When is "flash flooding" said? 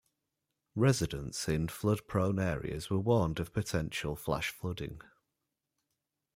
4.15-4.99